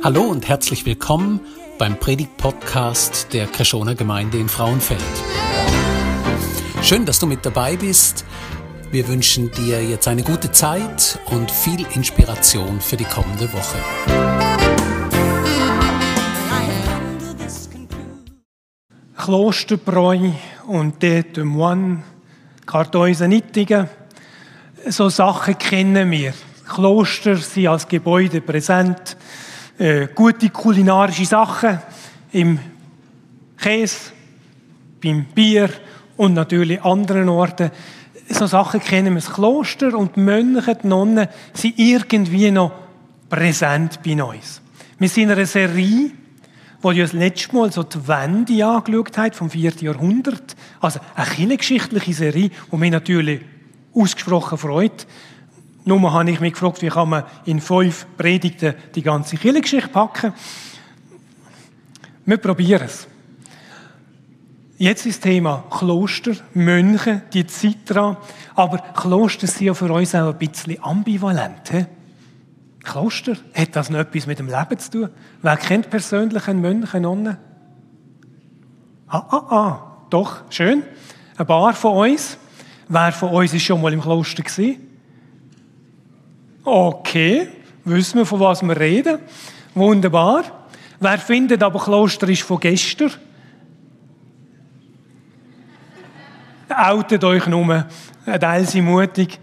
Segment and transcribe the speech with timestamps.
[0.00, 1.40] Hallo und herzlich willkommen
[1.76, 5.02] beim Predigt-Podcast der Kreschoner Gemeinde in Frauenfeld.
[6.82, 8.24] Schön, dass du mit dabei bist.
[8.92, 13.78] Wir wünschen dir jetzt eine gute Zeit und viel Inspiration für die kommende Woche.
[19.16, 20.30] Klosterbräu
[20.68, 22.04] und de Moine,
[22.66, 23.88] Kartäusen-Nittigen,
[24.86, 26.34] so Sachen kennen wir.
[26.68, 29.16] Kloster sind als Gebäude präsent
[29.78, 31.78] äh, gute kulinarische Sachen
[32.32, 32.58] im
[33.56, 34.12] Käse,
[35.02, 35.70] beim Bier
[36.16, 37.70] und natürlich anderen Orten.
[38.28, 39.20] So Sachen kennen wir.
[39.20, 42.72] Das Kloster und die Mönche, die Nonnen sind irgendwie noch
[43.30, 44.60] präsent bei uns.
[44.98, 46.10] Wir sind in einer Serie,
[46.82, 49.72] wo ja das letzte Mal so die Wende angeschaut hat, vom 4.
[49.80, 50.56] Jahrhundert.
[50.80, 53.40] Also eine kirchengeschichtliche Serie, die mich natürlich
[53.94, 55.06] ausgesprochen freut.
[55.88, 60.34] Nur habe ich mich gefragt, wie kann man in fünf Predigten die ganze Kirchengeschichte packen.
[62.26, 63.08] Wir probieren es.
[64.76, 68.18] Jetzt ist das Thema Kloster, Mönche, die Zeit dran.
[68.54, 71.70] Aber Kloster sind ja für uns auch ein bisschen ambivalent.
[71.70, 71.86] He?
[72.84, 75.08] Kloster, hat das noch etwas mit dem Leben zu tun?
[75.40, 77.38] Wer kennt persönlich einen Mönch, eine Nonne?
[79.06, 80.82] Ah, ah, ah, doch, schön.
[81.38, 82.36] Ein paar von uns.
[82.88, 84.87] Wer von uns ist schon mal im Kloster gewesen?
[86.70, 87.48] Okay,
[87.86, 89.20] wissen wir, von was wir reden.
[89.74, 90.44] Wunderbar.
[91.00, 93.10] Wer findet aber, Kloster ist von gestern?
[96.68, 97.86] Outet euch nur,
[98.26, 99.40] ein Teil sind mutig.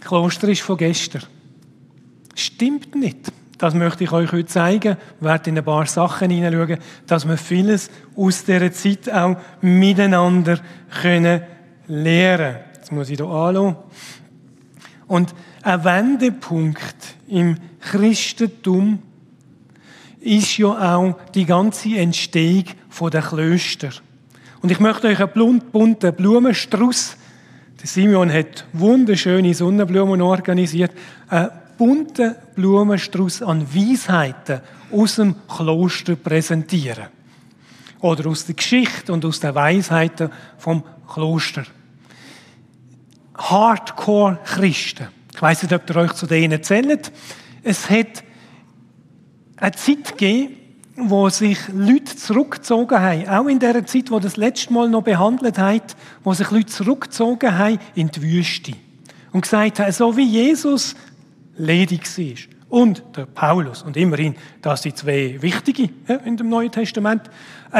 [0.00, 1.24] Kloster ist von gestern.
[2.34, 3.30] Stimmt nicht.
[3.58, 4.96] Das möchte ich euch heute zeigen.
[5.18, 10.58] Ich werde in ein paar Sachen hineinschauen, dass wir vieles aus dieser Zeit auch miteinander
[11.02, 11.42] können
[11.86, 12.56] lernen können.
[12.76, 13.76] Jetzt muss ich hier anschauen.
[15.08, 19.02] Und ein Wendepunkt im Christentum
[20.20, 22.64] ist ja auch die ganze Entstehung
[23.10, 23.90] der Klöster.
[24.60, 27.16] Und ich möchte euch einen bunten Blumenstrauß,
[27.80, 30.90] der Simeon hat wunderschöne Sonnenblumen organisiert,
[31.28, 37.06] einen bunten Blumenstrauß an Weisheiten aus dem Kloster präsentieren.
[38.00, 41.64] Oder aus der Geschichte und aus den Weisheiten vom Kloster.
[43.38, 45.08] Hardcore-Christen.
[45.34, 47.12] Ich weiß nicht, ob ihr euch zu denen zählt.
[47.62, 48.24] Es hat
[49.56, 50.56] eine Zeit gegeben,
[50.96, 55.58] wo sich Leute zurückgezogen haben, auch in der Zeit, wo das letzte Mal noch behandelt
[55.58, 58.72] hat, wo sich Leute zurückgezogen haben in die Wüste.
[59.32, 60.96] Und gesagt haben, so wie Jesus
[61.56, 62.34] ledig war.
[62.68, 63.82] Und der Paulus.
[63.82, 65.88] Und immerhin, das sind zwei wichtige
[66.24, 67.22] in dem Neuen Testament,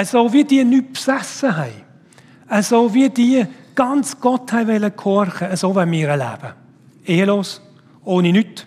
[0.05, 3.47] so wie die nicht besessen haben, so wie die
[3.79, 4.93] ganz Gott wollen
[5.57, 6.53] so wollen wir leben.
[7.07, 7.63] Ehelos,
[8.05, 8.67] ohne nichts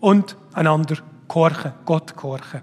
[0.00, 0.96] und einander
[1.28, 2.62] gehorchen, Gott gehorchen.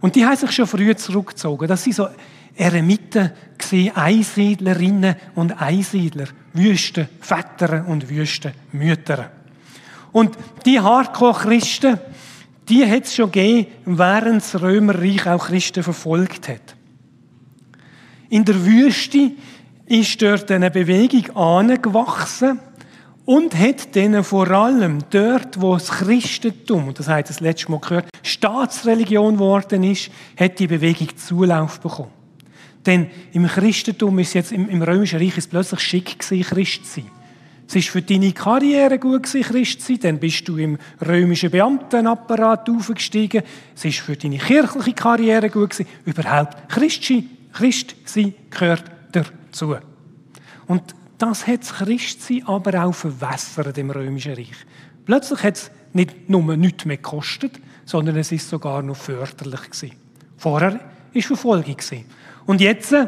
[0.00, 1.68] Und die haben sich schon früh zurückgezogen.
[1.68, 2.08] Das sind so
[2.54, 3.32] Eremiten
[3.94, 9.30] Einsiedlerinnen und Einsiedler, Wüsten Väter und Wüsten Mütter.
[10.12, 11.98] Und die Hardcore-Christen,
[12.68, 16.76] die hat es schon gegeben, während das Römerreich auch Christen verfolgt hat.
[18.28, 19.32] In der Wüste
[19.86, 22.58] ist dort eine Bewegung angewachsen
[23.24, 27.80] und hat denen vor allem dort, wo das Christentum, und das hat das letzte Mal
[27.80, 32.10] gehört, Staatsreligion geworden ist, hat die Bewegung Zulauf bekommen.
[32.84, 37.00] Denn im Christentum ist jetzt, im, im Römischen Reich ist plötzlich schick gewesen, Christ zu
[37.00, 37.10] sein.
[37.68, 41.50] Es ist für deine Karriere gut gewesen, Christ zu sein, dann bist du im römischen
[41.50, 43.42] Beamtenapparat aufgestiegen.
[43.74, 45.88] Es ist für deine kirchliche Karriere gut gewesen.
[46.04, 49.32] Überhaupt Christ sein, Christ sein gehört dazu.
[50.66, 50.82] Und
[51.18, 54.66] das hat das Christsein aber auch verwässert im Römischen Reich.
[55.04, 59.96] Plötzlich hat es nicht nur nichts mehr gekostet, sondern es ist sogar noch förderlich gewesen.
[60.36, 60.80] Vorher
[61.14, 61.76] war Verfolgung.
[62.44, 63.06] Und jetzt äh,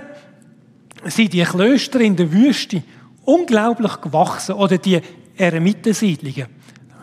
[1.05, 2.83] sind die Klöster in der Wüste
[3.25, 4.55] unglaublich gewachsen.
[4.55, 5.01] Oder die
[5.37, 6.47] Eremitensiedlungen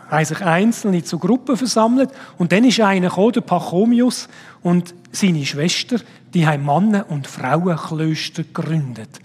[0.08, 2.10] haben sich Einzelne zu Gruppen versammelt.
[2.38, 4.28] Und dann ist einer gekommen, der Pachomius
[4.62, 5.98] und seine Schwester,
[6.34, 9.20] die haben Männer- und Frauenklöster gegründet.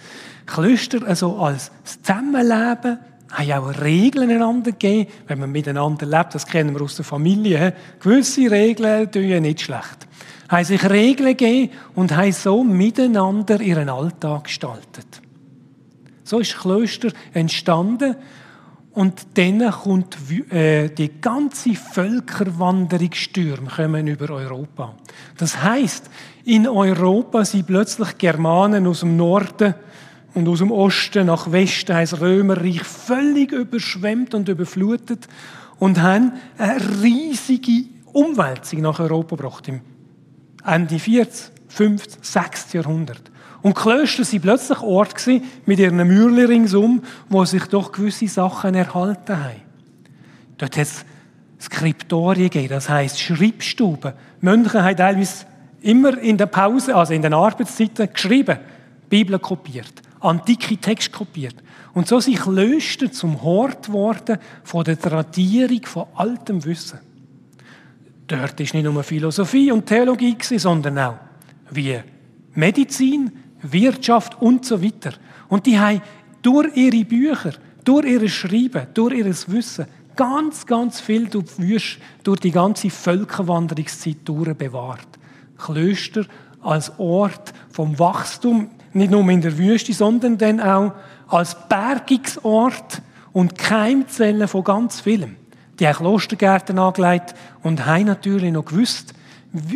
[0.46, 3.00] Klöster also als Zusammenleben
[3.32, 6.36] haben auch Regeln einander gegeben, wenn man miteinander lebt.
[6.36, 7.74] Das kennen wir aus der Familie.
[8.00, 10.08] Gewisse Regeln tun nicht schlecht.
[10.50, 15.22] Haben sich Regeln gegeben und haben so miteinander ihren Alltag gestaltet.
[16.24, 18.16] So ist Klöster entstanden
[18.94, 20.18] und dann kommt
[20.52, 24.96] äh, die ganze Völkerwanderungsstürme kommen über Europa.
[25.38, 26.10] Das heißt,
[26.44, 29.76] in Europa sind plötzlich Germanen aus dem Norden
[30.34, 35.28] und aus dem Osten nach Westen das Römerreich völlig überschwemmt und überflutet
[35.80, 39.82] und haben eine riesige Umwälzung nach Europa gebracht, im
[40.66, 43.31] Ende 40, 50, 60 Jahrhundert.
[43.62, 45.16] Und Klöster waren plötzlich Ort
[45.66, 49.62] mit ihren Mauern ringsum, wo sich doch gewisse Sachen erhalten haben.
[50.58, 51.06] Dort hat es
[51.60, 54.14] Skriptorien gegeben, das heisst Schreibstuben.
[54.42, 55.46] Mönche haben teilweise
[55.82, 58.58] immer in der Pause, also in den Arbeitszeiten, geschrieben,
[59.10, 61.56] Bibel kopiert, antike Texte kopiert.
[61.94, 67.00] Und so sind Klöster zum Hort geworden von der Tradierung von altem Wissen.
[68.28, 71.18] Dort ist nicht nur Philosophie und Theologie, sondern auch
[71.70, 72.00] wie
[72.56, 73.32] Medizin,
[73.64, 75.14] Wirtschaft und so weiter.
[75.50, 76.02] Und die haben
[76.42, 77.54] durch ihre Bücher,
[77.84, 79.86] durch ihr Schreiben, durch ihr Wissen
[80.16, 85.08] ganz, ganz viel durch die ganze Völkerwanderungszeit bewahrt.
[85.58, 86.26] Klöster
[86.62, 90.94] als Ort vom Wachstum, nicht nur in der Wüste, sondern dann auch
[91.28, 95.38] als Bergungsort und Keimzelle von ganz vielem.
[95.80, 99.14] Die haben Klostergärten angelegt und haben natürlich noch gewusst,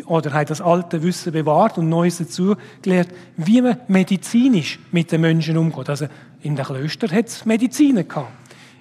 [0.05, 5.21] oder haben das alte Wissen bewahrt und Neues dazu gelernt, wie man medizinisch mit den
[5.21, 5.89] Menschen umgeht.
[5.89, 6.07] Also
[6.41, 8.31] in den Klöstern hat es Mediziner gehabt.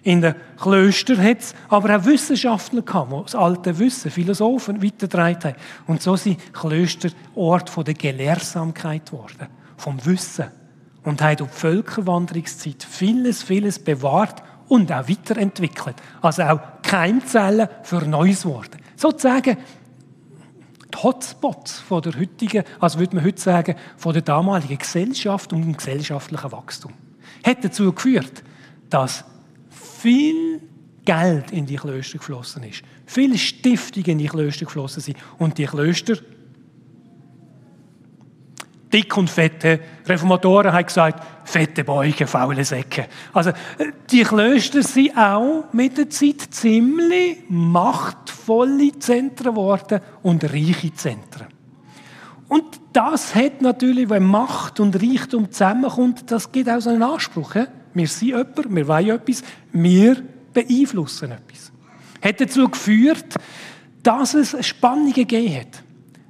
[0.05, 5.43] In den Klöstern hat es aber auch Wissenschaftler gehabt, die das alte Wissen, Philosophen weitergetragen
[5.43, 5.57] haben.
[5.87, 10.47] Und so sind Klöster Ort von der Gelehrsamkeit geworden, vom Wissen.
[11.03, 15.97] Und haben durch die Völkerwanderungszeit vieles, vieles bewahrt und auch weiterentwickelt.
[16.23, 18.77] Also auch Keimzellen für Neues geworden.
[18.97, 19.57] Sozusagen
[21.03, 25.77] Hotspots von der heutigen, also würde man heute sagen, von der damaligen Gesellschaft und dem
[25.77, 26.93] gesellschaftlichen Wachstum.
[27.45, 28.43] Hat dazu geführt,
[28.89, 29.25] dass
[29.69, 30.61] viel
[31.05, 32.83] Geld in die Klöster geflossen ist.
[33.07, 35.19] Viele Stiftungen in die Klöster geflossen sind.
[35.39, 36.17] Und die Klöster,
[38.93, 43.09] dick und fette, Reformatoren haben gesagt, fette Beuge, faule Säcke.
[43.33, 43.53] Also,
[44.11, 47.39] die Klöster sind auch mit der Zeit ziemlich
[48.45, 51.49] machtvolle Zentren geworden und reiche Zentren.
[52.49, 57.55] Und das hat natürlich, wenn Macht und Reichtum zusammenkommt, das gibt auch so einen Anspruch.
[57.95, 59.43] Wir sind jemand, wir wollen etwas,
[59.73, 61.73] wir beeinflussen etwas.
[62.23, 63.35] Hat dazu geführt,
[64.03, 65.83] dass es Spannungen gegeben hat.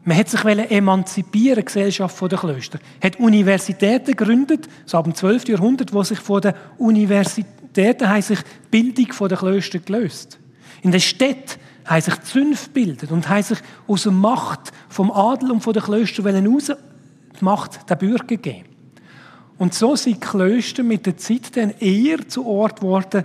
[0.05, 2.79] Man hat sich emanzipieren, die Gesellschaft der Klöster.
[3.03, 5.49] Hat Universitäten gegründet, so ab dem 12.
[5.49, 8.37] Jahrhundert, wo sich von den Universitäten haben die
[8.71, 10.39] Bildung der Klöster gelöst.
[10.83, 15.51] In den Städten haben sich Zünfte gebildet und haben sich aus der Macht vom Adel
[15.51, 16.73] und von den raus
[17.41, 18.65] die Macht der Bürger gegeben.
[19.59, 23.25] Und so sind Klöster mit der Zeit dann eher zu Ort geworden,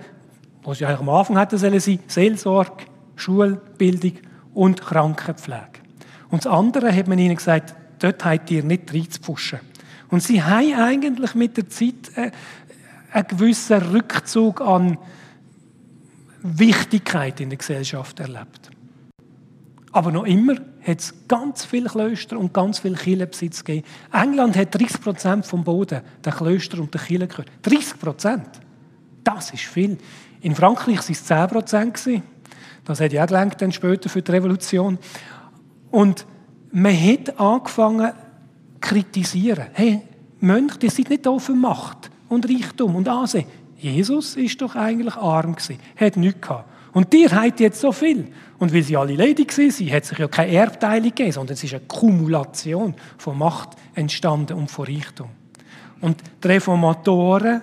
[0.64, 2.86] wo sie eigentlich am Anfang hätten sollen sein, Seelsorge,
[3.16, 4.14] Schulbildung
[4.54, 5.80] und Krankenpflege.
[6.30, 9.60] Und das andere hat man ihnen gesagt, dort habt ihr nicht reinzupfuschen.
[10.10, 12.32] Und sie haben eigentlich mit der Zeit äh,
[13.12, 14.98] einen gewissen Rückzug an
[16.42, 18.70] Wichtigkeit in der Gesellschaft erlebt.
[19.92, 23.88] Aber noch immer hat es ganz viele Klöster und ganz viel Kirchenbesitz gegeben.
[24.14, 27.52] England hat 30 Prozent vom Boden der Klöster und der Kirchen gehört.
[27.64, 28.50] 30 Prozent!
[29.24, 29.98] Das ist viel.
[30.42, 32.24] In Frankreich waren es 10 Prozent.
[32.86, 34.98] Das hat ja auch dann später für die Revolution.
[35.92, 36.26] Und
[36.72, 38.16] man hat angefangen zu
[38.80, 39.68] kritisieren.
[39.74, 40.02] Hey,
[40.40, 43.46] Mönche, die sind nicht für Macht und Reichtum und Ansehen.
[43.80, 46.70] Jesus ist doch eigentlich arm gewesen, hat nichts gehabt.
[46.92, 48.28] Und dir habt jetzt so viel.
[48.58, 51.74] Und weil sie alle ledig waren, hat sich ja keine Erbteilung gegeben, sondern es ist
[51.74, 55.30] eine Kumulation von Macht entstanden und von Reichtum.
[56.02, 57.62] Und die Reformatoren,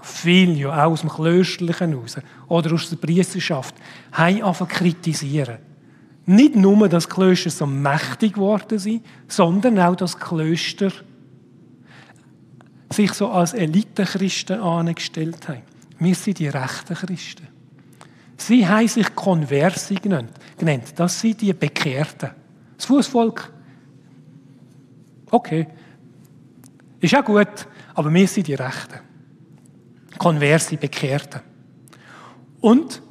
[0.00, 2.16] viel ja auch aus dem Klösterlichen raus
[2.48, 3.74] oder aus der Priesterschaft,
[4.12, 5.58] haben angefangen kritisieren.
[6.26, 10.90] Nicht nur, dass Klöster so mächtig geworden sind, sondern auch, dass Klöster
[12.90, 15.62] sich so als Elitechristen angestellt haben.
[15.98, 17.48] Wir sind die rechten Christen.
[18.36, 20.32] Sie haben sich Konversi genannt.
[20.94, 22.30] Das sind die Bekehrten.
[22.76, 23.52] Das Fußvolk,
[25.30, 25.66] okay,
[27.00, 29.00] ist auch gut, aber wir sind die Rechten.
[30.18, 31.40] Konversi, Bekehrten.
[32.60, 33.02] Und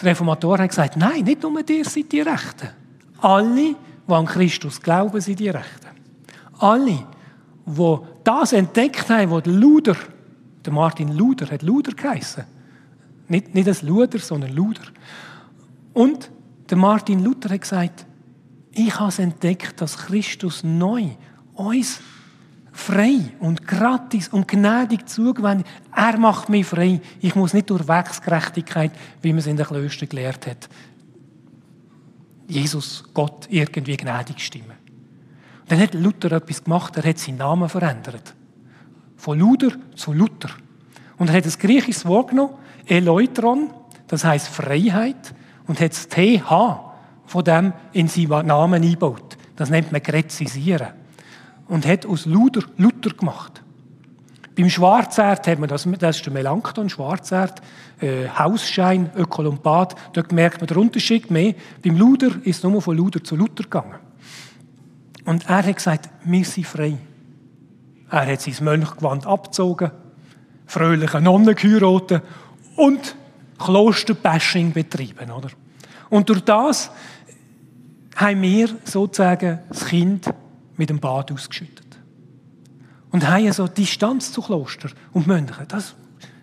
[0.00, 2.68] die Reformatoren haben gesagt, nein, nicht nur dir sind die Rechten.
[3.20, 3.74] Alle,
[4.06, 5.88] die an Christus glauben, sind die Rechten.
[6.58, 7.06] Alle,
[7.66, 9.96] die das entdeckt haben, was Luder,
[10.64, 12.44] der Martin Luder, hat Luder geheißen,
[13.28, 14.82] nicht, nicht ein Luder, sondern Luder.
[15.92, 16.30] Und
[16.68, 18.06] der Martin Luther hat gesagt,
[18.72, 21.10] ich habe entdeckt, dass Christus neu
[21.54, 22.00] uns
[22.72, 25.66] frei und gratis und gnädig zugewendet.
[25.94, 27.00] Er macht mich frei.
[27.20, 30.68] Ich muss nicht durch Werksgerechtigkeit, wie man es in den Klöstern gelehrt hat,
[32.48, 34.71] Jesus, Gott, irgendwie gnädig stimmen.
[35.62, 38.34] Und dann hat Luther etwas gemacht, er hat seinen Namen verändert.
[39.16, 40.50] Von Luder zu Luther.
[41.18, 42.54] Und er hat das griechische Wort genommen,
[42.86, 43.70] Eleutron,
[44.08, 45.34] das heißt Freiheit,
[45.66, 46.92] und hat das TH
[47.26, 49.38] von dem in seinen Namen einbaut.
[49.56, 50.88] Das nennt man Gräzisieren.
[51.68, 53.62] Und hat aus Luder Luther gemacht.
[54.56, 57.62] Beim Schwarzerd hat man das, das ist der Melanchthon, Schwarzerd,
[58.00, 61.54] äh, Hausschein, Ökolompat, dort merkt man den Unterschied mehr.
[61.82, 63.94] Beim Luder ist es nur von Luder zu Luther gegangen.
[65.24, 66.98] Und er hat gesagt, wir sind frei.
[68.10, 69.90] Er hat sein Mönchgewand abgezogen,
[70.66, 72.22] fröhliche Nonnen geheiratet
[72.76, 73.16] und
[73.58, 75.30] Klosterbashing betrieben.
[75.30, 75.48] Oder?
[76.10, 76.90] Und durch das
[78.16, 80.28] haben wir sozusagen das Kind
[80.76, 81.86] mit dem Bad ausgeschüttet.
[83.10, 85.66] Und haben so Distanz zu Kloster und Mönchen.
[85.68, 85.94] Das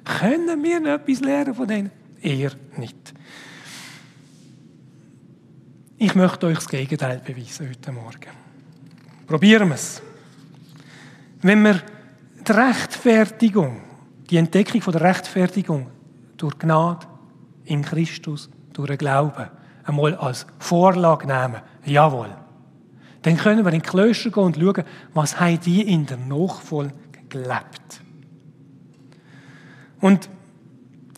[0.03, 1.91] können wir noch etwas lernen von denen?
[2.21, 3.13] Eher nicht.
[5.97, 8.48] Ich möchte euch das Gegenteil beweisen heute Morgen.
[9.29, 10.01] Probieren wir es.
[11.43, 11.83] Wenn wir
[12.47, 13.79] die Rechtfertigung,
[14.27, 15.85] die Entdeckung von der Rechtfertigung
[16.35, 17.05] durch Gnade
[17.65, 19.45] in Christus, durch den Glauben,
[19.83, 22.35] einmal als Vorlage nehmen, jawohl,
[23.21, 24.83] dann können wir in die Klöster gehen und schauen,
[25.13, 26.95] was haben die in der Nachfolge
[27.29, 28.01] gelebt.
[30.01, 30.27] Und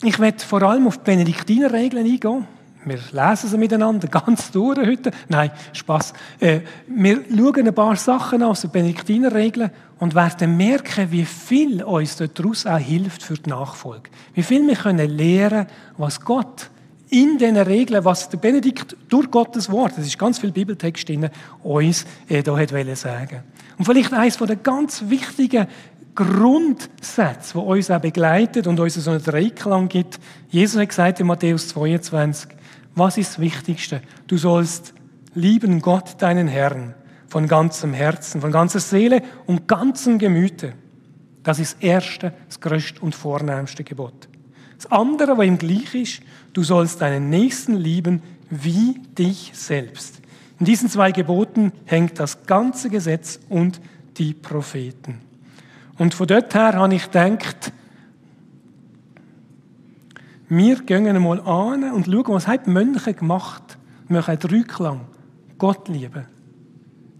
[0.02, 2.46] ich werde vor allem auf die Benediktinerregeln eingehen.
[2.84, 5.12] Wir lesen sie miteinander ganz durch heute.
[5.28, 6.12] Nein, Spaß.
[6.40, 9.70] Äh, wir schauen ein paar Sachen aus den Benediktinerregeln
[10.00, 14.10] und werden merken, wie viel uns daraus auch hilft für die Nachfolge.
[14.34, 16.70] Wie viel wir können lernen, was Gott
[17.08, 21.28] in diesen Regeln, was der Benedikt durch Gottes Wort, das ist ganz viel Bibeltext drin,
[21.62, 23.42] uns äh, da hat sagen.
[23.78, 25.66] Und vielleicht eines von den ganz wichtigen
[26.14, 30.18] Grundsätze, die uns auch begleitet und uns so einen Dreiklang gibt.
[30.48, 32.50] Jesus hat gesagt in Matthäus 22,
[32.94, 34.02] was ist das Wichtigste?
[34.26, 34.94] Du sollst
[35.34, 36.94] lieben Gott, deinen Herrn,
[37.28, 40.74] von ganzem Herzen, von ganzer Seele und ganzem Gemüte.
[41.42, 44.28] Das ist das erste, das größte und vornehmste Gebot.
[44.76, 46.22] Das andere, was ihm gleich ist,
[46.52, 50.20] du sollst deinen Nächsten lieben wie dich selbst.
[50.58, 53.80] In diesen zwei Geboten hängt das ganze Gesetz und
[54.18, 55.20] die Propheten.
[55.98, 57.72] Und von dort her habe ich gedacht,
[60.54, 63.78] wir gehen einmal an und schauen, was haben die Mönche gemacht.
[64.08, 65.00] Wir machen Dreiklang.
[65.56, 66.26] Gott lieben.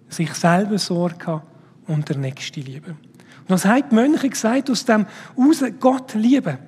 [0.08, 1.42] Sich selber Sorge haben
[1.86, 2.90] und der Nächste lieben.
[2.90, 5.06] Und was haben die Mönche gesagt aus dem
[5.38, 6.58] raus, Gott lieben?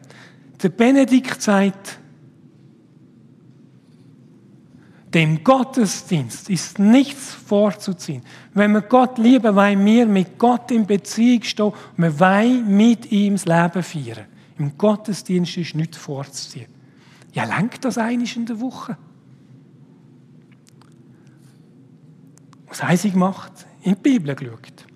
[0.62, 1.98] Der Benedikt sagt,
[5.12, 8.22] dem Gottesdienst ist nichts vorzuziehen.
[8.54, 13.34] Wenn wir Gott lieben, wollen wir mit Gott in Beziehung stehen wir wollen mit ihm
[13.34, 14.33] das Leben feiern.
[14.58, 16.68] Im Gottesdienst ist nichts vorzuziehen.
[17.32, 18.96] Ja, lenkt das einiges in der Woche?
[22.68, 23.52] Was sie gemacht?
[23.82, 24.86] In die Bibel geschaut.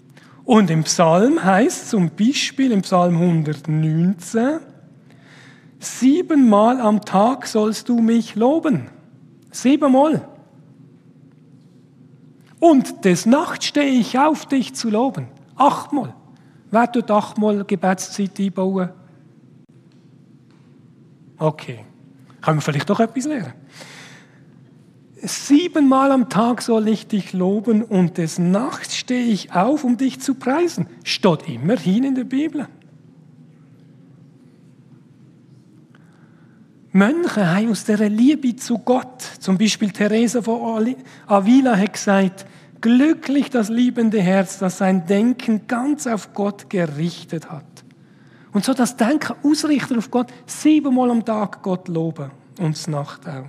[0.45, 4.61] Und im Psalm heißt zum Beispiel im Psalm 119,
[5.79, 8.89] siebenmal am Tag sollst du mich loben.
[9.51, 10.27] Siebenmal.
[12.61, 15.29] Und des Nachts stehe ich auf, dich zu loben.
[15.57, 16.15] Achtmal.
[16.71, 18.91] Wer tut achtmal Gebetszeit einbauen?
[21.39, 21.85] Okay.
[22.41, 23.53] Können wir vielleicht doch etwas lernen?
[25.21, 30.21] Siebenmal am Tag soll ich dich loben und des Nachts stehe ich auf, um dich
[30.21, 30.87] zu preisen.
[31.03, 32.69] Steht immerhin in der Bibel.
[36.93, 42.47] Mönche haben aus der Liebe zu Gott, zum Beispiel Theresa von Avila hat gesagt,
[42.81, 47.78] glücklich das liebende Herz, das sein Denken ganz auf Gott gerichtet hat.
[48.59, 53.21] Und so das Denken ausrichten auf Gott, siebenmal am Tag Gott loben und das Nacht
[53.29, 53.45] auch.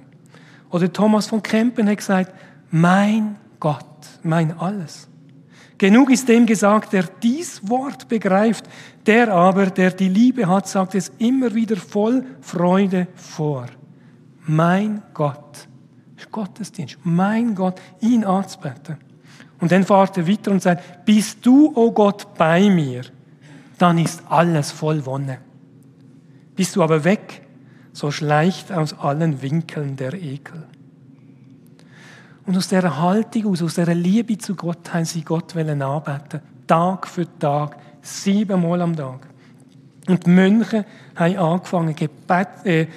[0.69, 2.31] Oder Thomas von Kempen hat gesagt,
[2.69, 3.87] mein Gott,
[4.21, 5.07] mein alles.
[5.79, 8.65] Genug ist dem gesagt, der dies Wort begreift,
[9.07, 13.65] der aber, der die Liebe hat, sagt es immer wieder voll Freude vor.
[14.45, 15.67] Mein Gott.
[16.31, 16.99] Gottesdienst.
[17.01, 18.97] Mein Gott, ihn anzubeten.
[19.59, 23.05] Und dann fährt er weiter und sagt, bist du, o oh Gott, bei mir,
[23.81, 25.39] dann ist alles voll Wonne.
[26.55, 27.41] Bist du aber weg,
[27.93, 30.63] so schleicht aus allen Winkeln der Ekel.
[32.45, 36.41] Und aus dieser Haltung, aus, dieser Liebe zu Gott, haben sie Gott anbeten.
[36.67, 39.27] Tag für Tag, siebenmal am Tag.
[40.07, 42.87] Und die Mönche haben angefangen, Gebet, äh,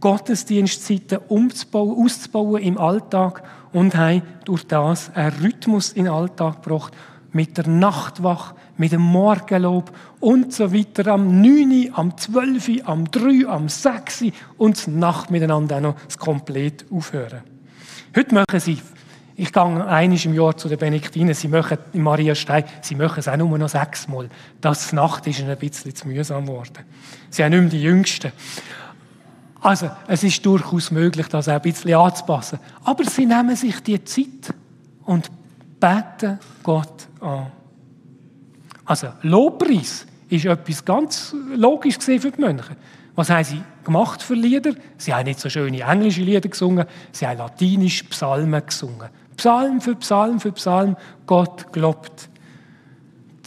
[0.00, 6.92] Gottesdienstzeiten umzubauen, auszubauen im Alltag und haben durch das einen Rhythmus in den Alltag gebracht,
[7.32, 13.46] mit der Nachtwache, mit dem Morgenlob und so weiter, am 9., am 12., am 3.,
[13.48, 14.24] am 6.
[14.58, 17.42] und Nacht miteinander auch noch das komplett aufhören.
[18.14, 18.78] Heute machen sie,
[19.34, 23.20] ich gehe einiges im Jahr zu den Benediktinen, sie machen in Maria Stein, sie machen
[23.20, 24.28] es auch nur noch sechsmal.
[24.60, 26.84] Das Nacht ist ihnen ein bisschen zu mühsam geworden.
[27.30, 28.32] Sie haben nicht mehr die Jüngsten.
[29.60, 32.58] Also, es ist durchaus möglich, das auch ein bisschen anzupassen.
[32.84, 34.54] Aber sie nehmen sich die Zeit
[35.04, 35.30] und
[35.82, 37.50] beten Gott an.
[38.84, 42.76] Also, Lobpreis ist etwas ganz logisch für die Mönche.
[43.16, 44.74] Was haben sie gemacht für Lieder?
[44.96, 49.08] Sie haben nicht so schöne englische Lieder gesungen, sie haben latinisch Psalmen gesungen.
[49.36, 50.96] Psalm für Psalm für Psalm,
[51.26, 52.28] Gott glaubt.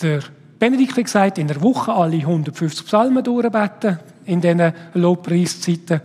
[0.01, 0.19] Der
[0.59, 6.01] Benedikt hat gesagt, in der Woche alle 150 Psalmen durchbeten, in diesen Lobpreiszeiten.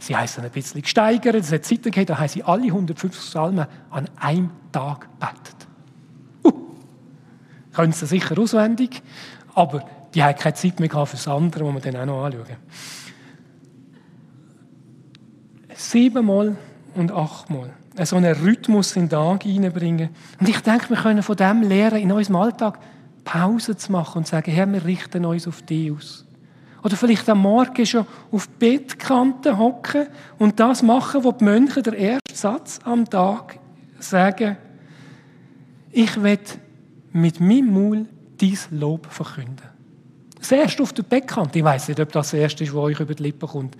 [0.00, 1.36] Sie es ein bisschen gesteigert.
[1.36, 5.57] Es hat Zeiten gegeben, da haben sie alle 150 Psalmen an einem Tag gebetet.
[7.78, 9.02] Können sie sicher auswendig,
[9.54, 12.56] aber die haben keine Zeit mehr für das andere, das wir dann auch noch anschauen.
[15.76, 16.56] Siebenmal
[16.96, 17.70] und achtmal
[18.02, 20.08] so einen Rhythmus in den Tag hineinbringen.
[20.40, 22.80] Und ich denke, wir können von dem lernen, in unserem Alltag
[23.22, 26.26] Pause zu machen und zu sagen, Herr, wir richten uns auf dich aus.
[26.82, 30.08] Oder vielleicht am Morgen schon auf Bettkante hocken
[30.40, 33.60] und das machen, wo die Mönche der erste Satz am Tag
[34.00, 34.56] sagen,
[35.92, 36.40] ich will
[37.20, 38.06] mit meinem Maul
[38.38, 39.62] dein Lob verkünden.
[40.38, 43.00] Das erste auf der Bettkante, ich weiß nicht, ob das das erste ist, was euch
[43.00, 43.76] über die Lippen kommt.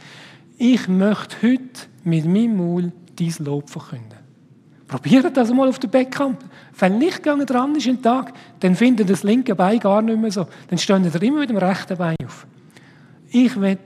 [0.56, 4.18] Ich möchte heute mit meinem Maul dein Lob verkünden.
[4.88, 6.46] Probiert das mal auf der Bettkante.
[6.78, 10.46] Wenn Licht dran ist im Tag, dann findet das linke Bein gar nicht mehr so.
[10.68, 12.46] Dann stehen ihr immer mit dem rechten Bein auf.
[13.30, 13.78] Ich will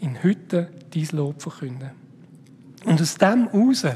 [0.00, 1.90] in heute dein Lob verkünden.
[2.84, 3.86] Und aus dem heraus,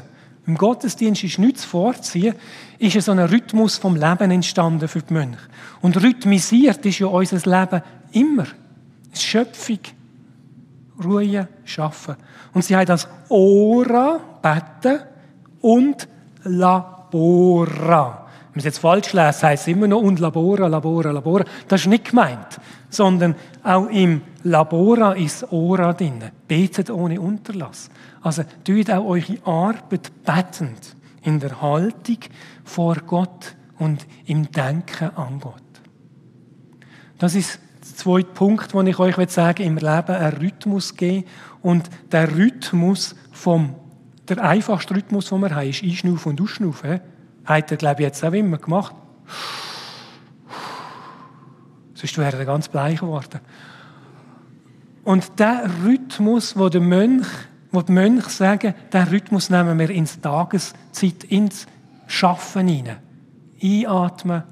[0.47, 2.35] im Gottesdienst ist nichts vorziehen,
[2.79, 5.39] ist so ein Rhythmus vom Leben entstanden für die Mönche.
[5.81, 7.83] Und rhythmisiert ist ja unser Leben
[8.13, 8.47] immer.
[9.15, 9.79] Schöpfung,
[11.03, 12.17] Ruhe, Schaffen.
[12.53, 15.01] Und sie haben das Ora, beten,
[15.61, 16.07] und
[16.45, 18.27] Labora.
[18.53, 21.45] Wenn es jetzt falsch lesen, heißt es immer noch und Labora, Labora, Labora.
[21.69, 22.61] Das ist nicht gemeint,
[22.91, 26.23] sondern auch im Labora ist Ora drin.
[26.47, 27.91] Betet ohne Unterlass.
[28.21, 32.19] Also tut auch eure Arbeit betend in der Haltung
[32.63, 35.63] vor Gott und im Denken an Gott.
[37.19, 41.25] Das ist der zweite Punkt, den ich euch sagen will, im Leben einen Rhythmus geben.
[41.63, 43.75] Und der Rhythmus vom,
[44.29, 47.01] der einfachste Rhythmus, den wir haben, ist Einschnaufen und Ausschnaufen.
[47.47, 48.95] Hat er, glaube ich, jetzt auch immer gemacht.
[51.95, 53.41] Sonst wäre er ganz bleich geworden.
[55.05, 57.27] Und der Rhythmus, wo der Mönch,
[57.71, 61.67] wo die Mönche sagen, der Rhythmus nehmen wir ins Tageszeit, ins
[62.07, 62.99] Schaffen hinein.
[63.63, 64.43] Einatmen,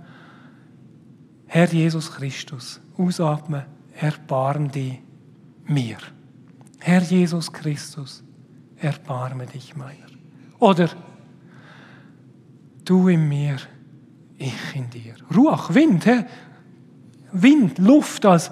[1.47, 2.81] Herr Jesus Christus.
[2.97, 3.65] Ausatmen,
[3.99, 5.01] erbarm dich
[5.67, 5.97] mir.
[6.81, 8.23] Herr Jesus Christus,
[8.77, 10.07] erbarme dich meiner.
[10.59, 10.89] Oder
[12.85, 13.57] du in mir,
[14.37, 15.15] ich in dir.
[15.35, 16.27] Ruach, Wind, Herr.
[17.33, 18.51] Wind, Luft, als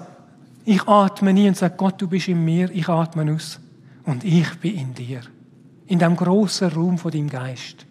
[0.65, 3.59] ich atme nie und sage, Gott, du bist in mir, ich atme aus
[4.05, 5.21] und ich bin in dir.
[5.87, 7.85] In dem großen Raum von deinem Geist.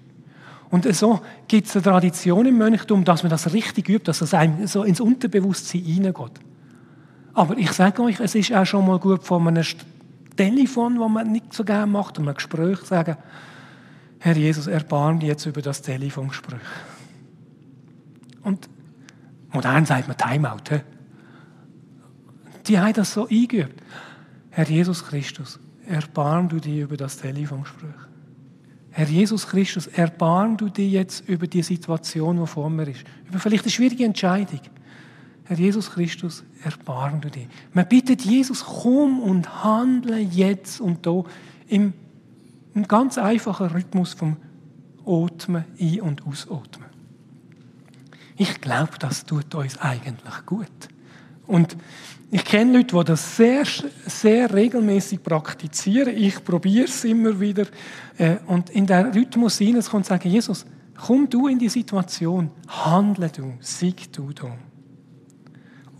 [0.70, 4.34] Und so gibt es eine Tradition im Mönchtum, dass man das richtig übt, dass das
[4.34, 6.40] einem so ins Unterbewusstsein hineingeht.
[7.34, 9.64] Aber ich sage euch, es ist auch schon mal gut von einem
[10.36, 13.16] Telefon, das man nicht so gerne macht, und einem Gespräch sagen,
[14.20, 16.60] Herr Jesus, erbarm dich jetzt über das Telefongespräch.
[18.42, 18.68] Und
[19.52, 20.68] modern sagt man Timeout.
[20.68, 20.80] He?
[22.66, 23.82] Die haben das so eingeübt.
[24.50, 27.90] Herr Jesus Christus, erbarm du dich über das Telefongespräch.
[28.90, 33.04] Herr Jesus Christus, erbarm du dich jetzt über die Situation, die vor mir ist.
[33.28, 34.60] Über vielleicht eine schwierige Entscheidung.
[35.44, 37.46] Herr Jesus Christus, erbarm du dich.
[37.72, 41.24] Man bittet Jesus, komm und handle jetzt und da
[41.68, 41.92] im,
[42.74, 44.36] im ganz einfachen Rhythmus vom
[45.06, 46.88] Atmen, ein- und ausatmen.
[48.36, 50.68] Ich glaube, das tut uns eigentlich gut.
[51.46, 51.76] Und
[52.32, 53.64] ich kenne Leute, die das sehr,
[54.06, 56.16] sehr regelmäßig praktizieren.
[56.16, 57.66] Ich probiere es immer wieder.
[58.16, 60.64] Äh, und in der Rhythmus hineinzukommen und sagen, Jesus,
[60.96, 64.56] komm du in die Situation, handle du, sieg du da.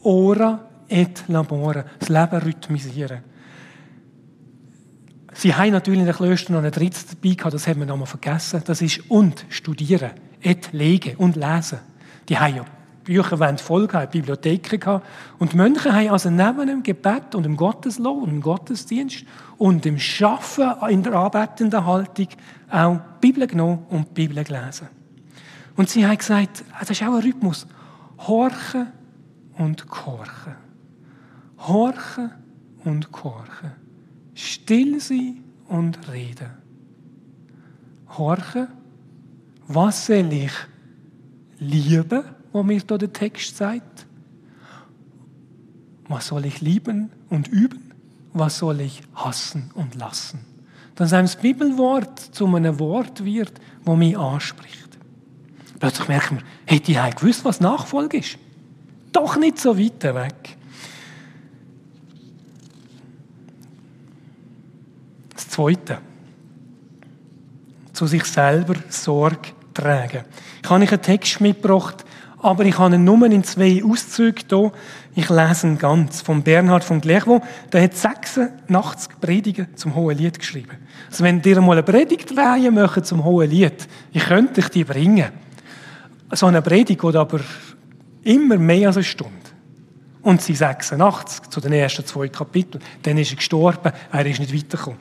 [0.02, 3.24] Ora et labora, das Leben rhythmisieren.
[5.34, 7.96] Sie haben natürlich in den Klöstern noch ein drittes dabei gehabt, das haben wir noch
[7.96, 8.62] mal vergessen.
[8.64, 11.78] Das ist und studieren, et legen und lesen.
[12.28, 12.64] Die haben ja
[13.10, 15.04] Bücher wollen Folge haben, Bibliotheken gehabt.
[15.40, 19.24] Und die Mönche haben also neben dem Gebet und dem Gotteslohn und dem Gottesdienst
[19.58, 22.28] und dem Schaffen in der anbetenden Haltung
[22.70, 24.86] auch die Bibel genommen und die Bibel gelesen.
[25.74, 27.66] Und sie haben gesagt, das ist auch ein Rhythmus.
[28.28, 28.86] Horchen
[29.58, 30.54] und gehorchen.
[31.58, 32.30] Horchen
[32.84, 33.72] und gehorchen.
[34.34, 36.50] Still sein und reden.
[38.16, 38.68] Horchen.
[39.66, 40.52] Was soll ich
[41.58, 42.22] lieben?
[42.52, 44.06] Wo mir da der Text sagt?
[46.08, 47.90] Was soll ich lieben und üben?
[48.32, 50.44] was soll ich hassen und lassen?
[50.94, 53.52] Dass einem das Bibelwort zu einem Wort wird,
[53.84, 54.88] wo mich anspricht.
[55.78, 58.38] Plötzlich merken wir, hätte ich gewusst, was Nachfolge ist?
[59.12, 60.56] Doch nicht so weit weg.
[65.34, 65.98] Das Zweite.
[67.92, 70.24] Zu sich selber Sorge tragen.
[70.62, 72.04] Ich habe einen Text mitgebracht,
[72.42, 74.72] aber ich habe ihn nur in zwei Auszügen hier.
[75.14, 76.22] Ich lese ihn ganz.
[76.22, 77.42] Von Bernhard von Gleichwo.
[77.72, 80.78] Der hat 86 Predigen zum Hohen Lied geschrieben.
[81.10, 85.30] Also wenn dir mal eine Predigtreihe machen zum Hohen Lied, ich könnte dich die bringen.
[86.32, 87.40] So eine Predigt geht aber
[88.22, 89.34] immer mehr als eine Stunde.
[90.22, 92.82] Und sie 86 zu den ersten zwei Kapiteln.
[93.02, 94.98] Dann ist er gestorben, er ist nicht weitergekommen.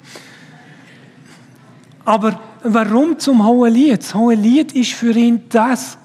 [2.05, 3.99] Aber warum zum Hohen Lied?
[3.99, 5.97] Das Hohe Lied ist für ihn das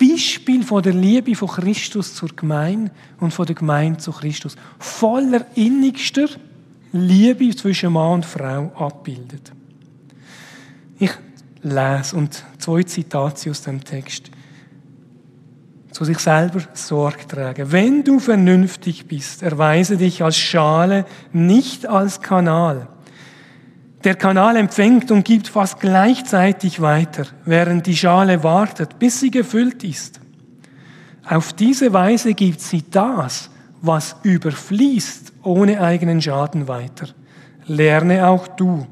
[0.00, 4.56] Beispiel von der Liebe von Christus zur Gemeinde und von der Gemeinde zu Christus.
[4.78, 6.28] Voller innigster
[6.92, 9.52] Liebe zwischen Mann und Frau abbildet.
[10.98, 11.12] Ich
[11.62, 14.30] lese und zwei Zitate aus dem Text.
[15.90, 17.70] Zu sich selber Sorge tragen.
[17.70, 22.88] Wenn du vernünftig bist, erweise dich als Schale, nicht als Kanal
[24.04, 29.84] der Kanal empfängt und gibt fast gleichzeitig weiter, während die Schale wartet, bis sie gefüllt
[29.84, 30.20] ist.
[31.28, 33.50] Auf diese Weise gibt sie das,
[33.82, 37.08] was überfließt, ohne eigenen Schaden weiter.
[37.66, 38.86] Lerne auch du,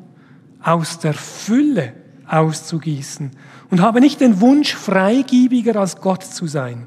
[0.63, 1.95] aus der Fülle
[2.27, 3.31] auszugießen
[3.71, 6.87] und habe nicht den Wunsch, freigebiger als Gott zu sein.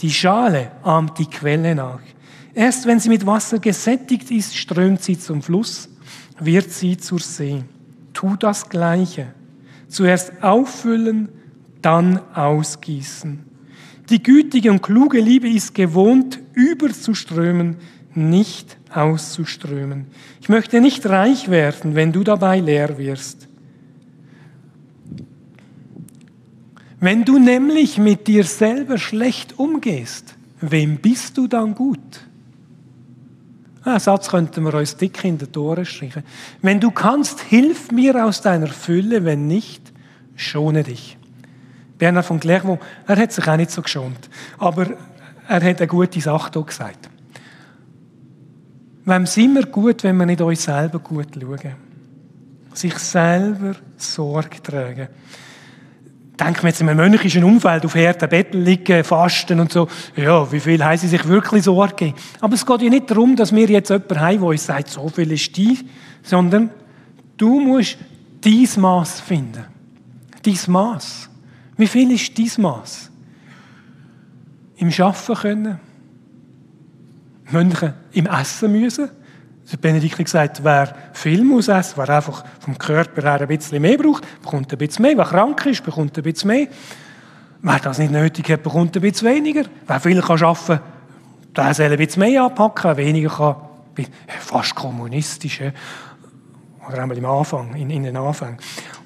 [0.00, 2.00] Die Schale ahmt die Quelle nach.
[2.54, 5.88] Erst wenn sie mit Wasser gesättigt ist, strömt sie zum Fluss
[6.44, 7.64] wird sie zur See.
[8.12, 9.28] Tu das Gleiche.
[9.88, 11.28] Zuerst auffüllen,
[11.82, 13.40] dann ausgießen.
[14.10, 17.76] Die gütige und kluge Liebe ist gewohnt, überzuströmen,
[18.14, 20.06] nicht auszuströmen.
[20.40, 23.48] Ich möchte nicht reich werden, wenn du dabei leer wirst.
[26.98, 32.28] Wenn du nämlich mit dir selber schlecht umgehst, wem bist du dann gut?
[33.82, 36.22] Einen Satz könnten wir uns dick in die Tore streichen.
[36.60, 39.92] Wenn du kannst, hilf mir aus deiner Fülle, wenn nicht,
[40.36, 41.16] schone dich.
[41.96, 44.86] Bernhard von Clairvaux, er hat sich auch nicht so geschont, aber
[45.48, 47.10] er hat eine gute Sache hier gesagt.
[49.04, 51.74] Wem sind wir gut, wenn wir nicht uns selber gut schauen?
[52.74, 55.08] Sich selber Sorge tragen
[56.40, 60.50] denkt man jetzt in einem mönchischen Umfeld auf harten Betteln liegen, fasten und so, ja,
[60.50, 62.14] wie viel haben sie sich wirklich Sorge?
[62.40, 65.08] Aber es geht ja nicht darum, dass wir jetzt jemanden haben, der uns sagt, so
[65.08, 65.78] viel ist die,
[66.22, 66.70] sondern
[67.36, 67.98] du musst
[68.40, 69.64] dein Maß finden.
[70.42, 71.28] Dein Maß.
[71.76, 73.10] Wie viel ist dein Maß?
[74.76, 75.80] Im Schaffen können.
[77.50, 79.10] Mönche im Essen müssen.
[79.78, 83.98] Benedikt hat gesagt, wer viel muss essen, wer einfach vom Körper her ein bisschen mehr
[83.98, 85.16] braucht, bekommt ein bisschen mehr.
[85.16, 86.68] Wer krank ist, bekommt ein bisschen mehr.
[87.62, 89.64] Wer das nicht nötig hat, bekommt ein bisschen weniger.
[89.86, 90.80] Wer viel kann arbeiten kann,
[91.54, 92.96] der soll ein bisschen mehr anpacken.
[92.96, 93.56] Wer weniger kann,
[94.40, 95.60] fast kommunistisch.
[96.88, 98.58] Oder einmal im Anfang, in, in den Anfang.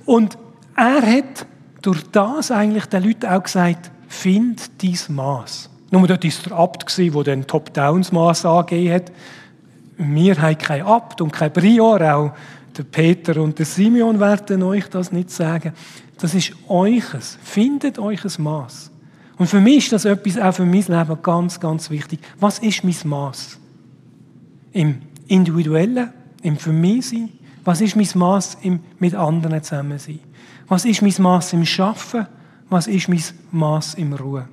[0.06, 0.38] Und
[0.76, 1.46] er hat
[1.82, 5.70] durch das eigentlich den Leuten auch gesagt, find dein Maß.
[5.90, 9.12] Nur dort war der Abt, der den Top-Downs-Maß angegeben hat.
[9.96, 12.32] Wir haben kein Abt und kein Prior, auch
[12.76, 15.72] der Peter und der Simeon werden euch das nicht sagen.
[16.18, 17.38] Das ist euches.
[17.42, 18.90] Findet euch ein Maß.
[19.36, 22.20] Und für mich ist das etwas auch für mein Leben ganz, ganz wichtig.
[22.38, 23.58] Was ist mein Maß?
[24.72, 27.30] Im Individuellen, im Für mich sein?
[27.64, 30.20] Was ist mein Maß im mit anderen zusammen sein?
[30.68, 32.26] Was ist mein Maß im Schaffen?
[32.68, 34.48] Was ist mein Maß im Ruhe?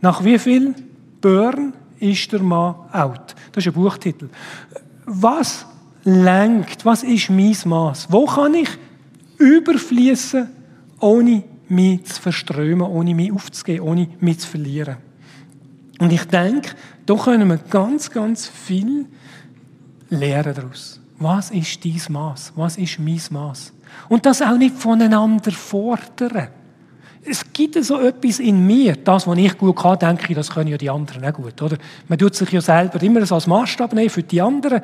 [0.00, 0.74] Nach wie viel
[1.20, 3.34] Burn ist der Mann out?
[3.52, 4.28] Das ist ein Buchtitel.
[5.06, 5.66] Was
[6.04, 6.84] lenkt?
[6.84, 8.08] Was ist mein Maß?
[8.10, 8.68] Wo kann ich
[9.38, 10.48] überfließen,
[11.00, 14.96] ohne mich zu verströmen, ohne mich aufzugeben, ohne mich zu verlieren?
[15.98, 16.70] Und ich denke,
[17.06, 19.06] da können wir ganz, ganz viel
[20.10, 21.00] lernen daraus.
[21.18, 22.52] Was ist dein Maß?
[22.54, 23.72] Was ist mein Maß?
[24.08, 26.48] Und das auch nicht voneinander fordern
[27.24, 30.70] es gibt so etwas in mir, das, was ich gut kann, denke ich, das können
[30.70, 31.76] ja die anderen auch gut, oder?
[32.06, 34.80] Man tut sich ja selber immer so als Maßstab nehmen für die anderen.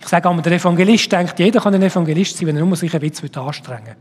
[0.00, 2.92] Ich sage einmal, der Evangelist denkt, jeder kann ein Evangelist sein, wenn er nur sich
[2.94, 3.96] ein bisschen anstrengen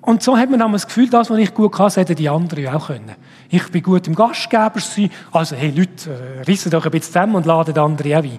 [0.00, 2.64] Und so hat man dann das Gefühl, das, was ich gut kann, sollten die anderen
[2.64, 3.12] ja auch können.
[3.50, 7.36] Ich bin gut im Gastgeber sein, also hey Leute, äh, rissen doch ein bisschen zusammen
[7.36, 8.38] und laden andere auch ein.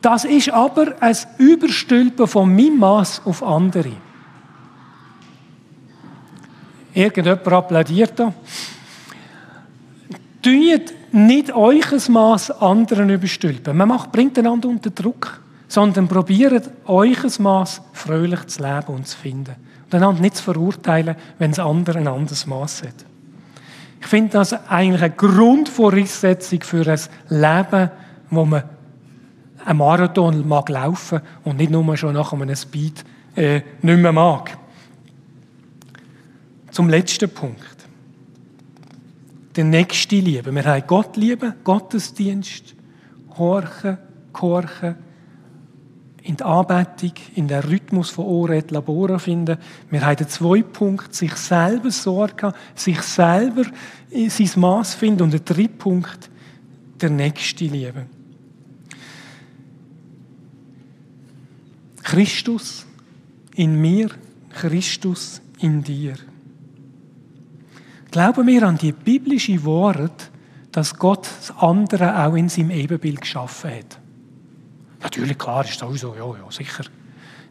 [0.00, 3.92] Das ist aber ein Überstülpen von meinem Maß auf andere.
[6.94, 8.32] Irgendjemand applaudiert da.
[10.42, 13.76] Tut nicht euch Maß anderen überstülpen.
[13.76, 19.16] Man macht, bringt einander unter Druck, sondern probiert euch Maß fröhlich zu leben und zu
[19.16, 19.56] finden.
[19.84, 23.04] Und einander nicht zu verurteilen, wenn es andere ein anderes Maß hat.
[24.00, 27.90] Ich finde das eigentlich eine Grundvoraussetzung für ein Leben,
[28.30, 28.62] wo man
[29.64, 34.56] einen Marathon mag laufen und nicht nur schon nach einem Speed äh, nicht mehr mag.
[36.78, 37.88] Zum letzten Punkt.
[39.56, 40.54] Den Nächste lieben.
[40.54, 42.76] Wir haben Gott lieben, Gottesdienst,
[43.36, 43.98] horchen,
[44.32, 44.94] gehorchen,
[46.22, 49.58] in der Anbetung, in den Rhythmus von Oret Labora finden.
[49.90, 53.64] Wir haben den zweiten Punkt, sich selber sorgen, sich selber
[54.10, 55.22] in sein Maß finden.
[55.22, 56.30] Und der dritte Punkt,
[57.00, 58.06] der Nächste lieben.
[62.04, 62.86] Christus
[63.56, 64.10] in mir,
[64.50, 66.14] Christus in dir.
[68.10, 70.30] Glauben wir an die biblische Wort,
[70.72, 73.98] dass Gott das andere auch in seinem Ebenbild geschaffen hat.
[75.02, 76.84] Natürlich, klar, ist sowieso, ja, ja, sicher.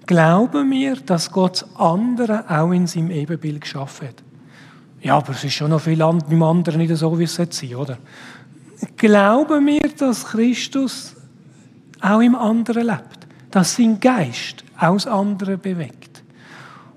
[0.05, 4.23] Glauben wir, dass Gott das andere auch in seinem Ebenbild geschaffen hat?
[5.01, 7.77] Ja, aber es ist schon noch viel beim anderen nicht so, wie es sein sollte,
[7.77, 7.97] oder?
[8.95, 11.15] Glauben wir, dass Christus
[12.01, 13.27] auch im anderen lebt?
[13.51, 16.16] Dass sein Geist aus anderen bewegt?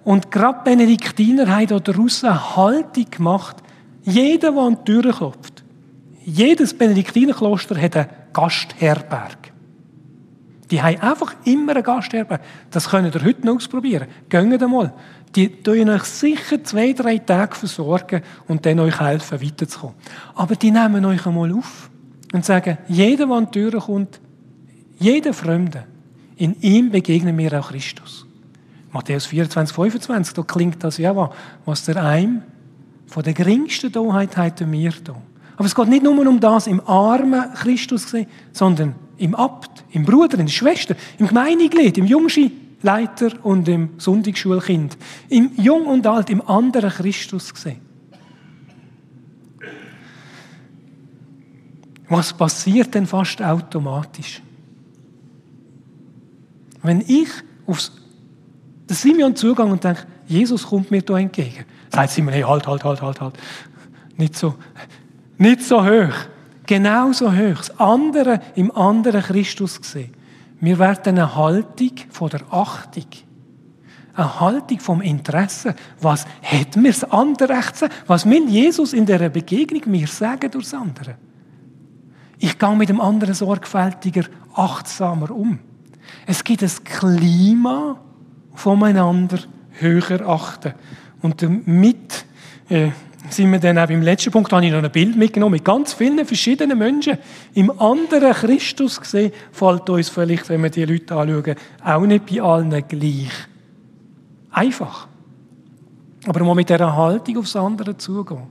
[0.05, 3.57] Und gerade Benediktiner haben daraus eine Haltung gemacht,
[4.03, 5.63] jeder, der an die Tür klopft,
[6.25, 9.53] jedes Benediktinerkloster hat eine Gastherberg.
[10.71, 12.41] Die haben einfach immer einen Gastherberg.
[12.71, 14.07] Das könnt ihr heute noch ausprobieren.
[14.29, 14.93] Geht einmal.
[15.35, 19.97] Die tun euch sicher zwei, drei Tage versorgen und dann euch helfen, weiterzukommen.
[20.35, 21.91] Aber die nehmen euch einmal auf
[22.33, 24.21] und sagen, jeder, der an die Tür kommt,
[24.99, 25.85] jeder Fremde,
[26.37, 28.27] in ihm begegnen wir auch Christus.
[28.92, 31.31] Matthäus 24, 25, da klingt das ja,
[31.64, 32.42] was der einem
[33.07, 35.14] von der geringsten Doheit hat mir da.
[35.57, 38.14] Aber es geht nicht nur um das im armen Christus
[38.53, 44.96] sondern im Abt, im Bruder, in der Schwester, im Gemeindeglied, im Jungschi-Leiter und im Sonntagsschulkind,
[45.29, 47.81] im Jung und Alt, im anderen Christus gesehen.
[52.09, 54.40] Was passiert denn fast automatisch?
[56.83, 57.29] Wenn ich
[57.66, 58.00] aufs
[58.90, 61.64] der Simeon zugegangen und denkt, Jesus kommt mir da entgegen.
[61.92, 63.35] Sagt Simeon, hey, halt, halt, halt, halt, halt.
[64.16, 64.57] Nicht so,
[65.38, 66.14] nicht so hoch.
[66.66, 67.57] Genauso hoch.
[67.57, 70.12] Das andere im anderen Christus gesehen.
[70.61, 73.07] Wir werden eine Haltung von der Achtung.
[74.14, 75.74] Eine Haltung vom Interesse.
[76.00, 80.64] Was hat mir das andere Recht Was will Jesus in dieser Begegnung mir sagen durch
[80.64, 81.14] das andere?
[82.38, 84.24] Ich gehe mit dem anderen sorgfältiger,
[84.55, 85.59] achtsamer um.
[86.26, 88.00] Es gibt ein Klima,
[88.55, 89.39] voneinander
[89.79, 90.75] höher achten.
[91.23, 92.25] Und damit
[92.69, 92.91] äh,
[93.29, 95.65] sind wir dann auch im letzten Punkt, da habe ich noch ein Bild mitgenommen, mit
[95.65, 97.19] ganz vielen verschiedenen Menschen.
[97.55, 102.43] Im anderen Christus gesehen, fällt uns vielleicht, wenn wir die Leute anschauen, auch nicht bei
[102.43, 103.31] allen gleich.
[104.51, 105.09] Einfach.
[106.27, 108.43] Aber mal mit dieser Haltung aufs andere zugehen.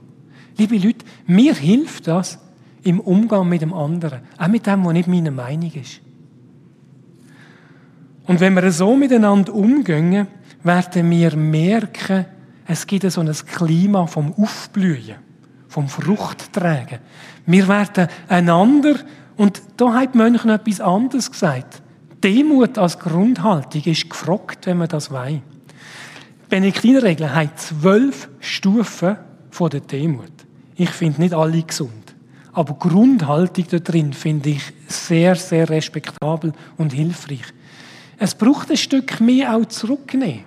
[0.56, 2.38] Liebe Leute, mir hilft das
[2.82, 4.20] im Umgang mit dem anderen.
[4.38, 6.00] Auch mit dem, was nicht meine Meinung ist.
[8.30, 10.28] Und wenn wir so miteinander umgehen,
[10.62, 12.26] werden wir merken,
[12.64, 15.16] es gibt so ein Klima vom Aufblühen,
[15.66, 17.00] vom Fruchttragen.
[17.46, 18.94] Wir werden einander,
[19.36, 21.82] und da hat noch etwas anderes gesagt.
[22.22, 25.40] Demut als Grundhaltung ist gefragt, wenn man das weiß.
[26.48, 29.16] Benediktinerregeln haben zwölf Stufen
[29.50, 30.30] von der Demut.
[30.76, 32.14] Ich finde nicht alle gesund.
[32.52, 37.42] Aber Grundhaltung da drin finde ich sehr, sehr respektabel und hilfreich.
[38.22, 40.44] Es braucht ein Stück mehr auch zurücknehmen,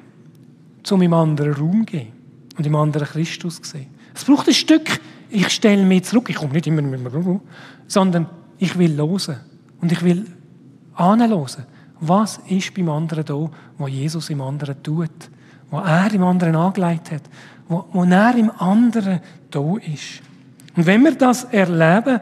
[0.91, 2.11] um im anderen Raum zu gehen
[2.55, 3.87] und im anderen Christus zu sehen.
[4.13, 7.41] Es braucht ein Stück, ich stelle mich zurück, ich komme nicht immer mit mir,
[7.87, 8.27] sondern
[8.59, 9.37] ich will losen
[9.81, 10.23] und ich will
[10.93, 11.65] anlosen.
[11.99, 15.09] Was ist beim anderen da, was Jesus im anderen tut,
[15.71, 17.23] was er im anderen angelegt hat,
[17.67, 20.21] wo er im anderen da ist.
[20.75, 22.19] Und wenn wir das erleben,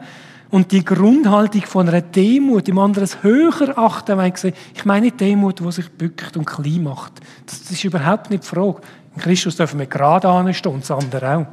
[0.52, 5.18] und die Grundhaltung von einer Demut, im anderen höher achten, weil ich, ich meine nicht
[5.18, 7.14] Demut, die sich bückt und klein macht.
[7.46, 8.82] Das, ist überhaupt nicht die Frage.
[9.16, 11.46] In Christus dürfen wir gerade anstehen und das andere auch.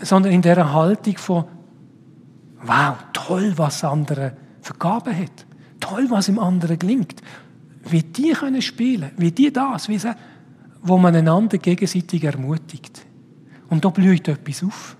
[0.00, 1.44] Sondern in dieser Haltung von,
[2.62, 4.32] wow, toll, was andere
[4.62, 5.44] vergaben hat.
[5.78, 7.20] Toll, was im anderen gelingt.
[7.84, 10.14] Wie die können spielen, wie die das, wie sie,
[10.80, 13.04] wo man einander gegenseitig ermutigt.
[13.68, 14.96] Und da blüht etwas auf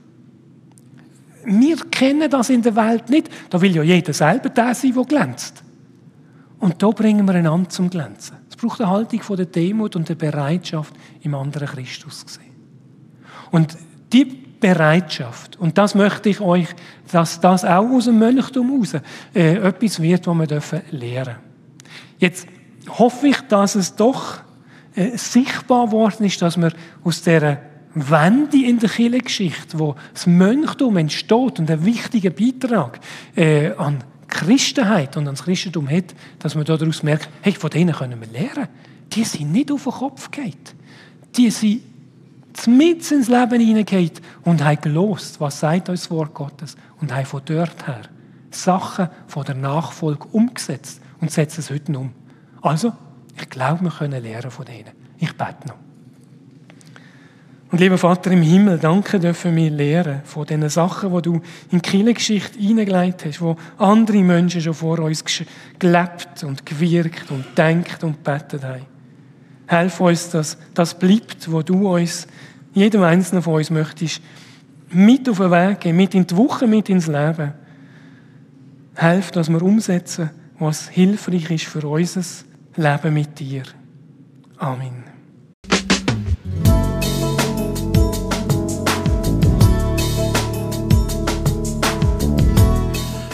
[1.47, 3.29] wir kennen das in der Welt nicht.
[3.51, 5.63] Da will ja jeder selber der sein, der glänzt.
[6.59, 8.37] Und da bringen wir einander zum Glänzen.
[8.49, 12.55] Es braucht eine Haltung von der Demut und der Bereitschaft, im anderen Christus zu sehen.
[13.51, 13.77] Und
[14.13, 15.59] die Bereitschaft.
[15.59, 16.69] Und das möchte ich euch,
[17.13, 18.95] dass das auch aus dem Mönchtum raus
[19.35, 21.37] äh, etwas wird, was wir dürfen lernen.
[22.19, 22.47] Jetzt
[22.89, 24.39] hoffe ich, dass es doch
[24.95, 27.59] äh, sichtbar worden ist, dass wir aus dieser
[27.95, 33.01] Wende in der Kirchengeschichte, wo das Mönchtum entsteht und ein wichtiger Beitrag
[33.37, 38.21] äh, an Christenheit und ans Christentum hat, dass man daraus merkt, hey, von denen können
[38.21, 38.69] wir lernen.
[39.13, 40.75] Die sind nicht auf den Kopf geht.
[41.37, 41.83] Die sind
[42.67, 47.27] mit ins Leben hineingeht und haben gelost, was sagt uns das Wort Gottes und haben
[47.27, 48.03] von dort her
[48.51, 52.13] Sachen von der Nachfolge umgesetzt und setzen es heute um.
[52.63, 52.93] Also,
[53.37, 54.91] ich glaube, wir können lernen von denen.
[55.19, 55.94] Ich bete noch.
[57.75, 61.35] Und lieber Vater im Himmel, danke dürfen wir lernen von den Sachen, die du
[61.73, 65.25] in die Kirchengeschichte hineingelegt hast, wo andere Menschen schon vor uns
[65.81, 68.87] gelebt und gewirkt und denkt und betet haben.
[69.67, 72.29] Helf uns, dass das bleibt, wo du uns,
[72.75, 74.23] jedem Einzelnen von uns möchtest,
[74.91, 77.55] mit auf den Weg gehen, mit in die Woche, mit ins Leben.
[78.95, 82.23] Helf, dass wir umsetzen, was hilfreich ist für unser
[82.77, 83.65] Leben mit dir.
[84.59, 85.04] Amen.